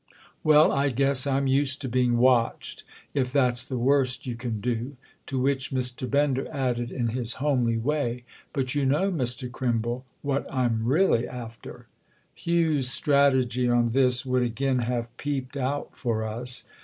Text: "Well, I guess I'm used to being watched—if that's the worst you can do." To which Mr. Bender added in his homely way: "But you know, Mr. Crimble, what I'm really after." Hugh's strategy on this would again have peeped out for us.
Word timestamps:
"Well, 0.43 0.71
I 0.71 0.89
guess 0.89 1.27
I'm 1.27 1.45
used 1.45 1.79
to 1.83 1.87
being 1.87 2.17
watched—if 2.17 3.31
that's 3.31 3.63
the 3.63 3.77
worst 3.77 4.25
you 4.25 4.33
can 4.35 4.59
do." 4.59 4.97
To 5.27 5.37
which 5.39 5.69
Mr. 5.69 6.09
Bender 6.09 6.49
added 6.51 6.89
in 6.91 7.09
his 7.09 7.33
homely 7.33 7.77
way: 7.77 8.23
"But 8.51 8.73
you 8.73 8.87
know, 8.87 9.11
Mr. 9.11 9.47
Crimble, 9.51 10.03
what 10.23 10.51
I'm 10.51 10.85
really 10.85 11.27
after." 11.27 11.85
Hugh's 12.33 12.89
strategy 12.89 13.69
on 13.69 13.91
this 13.91 14.25
would 14.25 14.41
again 14.41 14.79
have 14.79 15.15
peeped 15.17 15.55
out 15.55 15.95
for 15.95 16.23
us. 16.23 16.63